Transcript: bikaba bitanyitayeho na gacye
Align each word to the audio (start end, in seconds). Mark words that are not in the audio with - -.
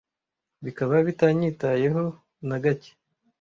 bikaba 0.63 0.93
bitanyitayeho 1.07 2.03
na 2.47 2.57
gacye 2.63 2.91